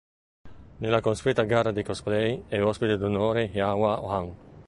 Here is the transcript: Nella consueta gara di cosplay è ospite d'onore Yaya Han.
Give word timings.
Nella 0.77 0.99
consueta 0.99 1.43
gara 1.43 1.71
di 1.71 1.83
cosplay 1.87 2.45
è 2.47 2.59
ospite 2.59 2.97
d'onore 2.97 3.43
Yaya 3.53 3.97
Han. 4.09 4.29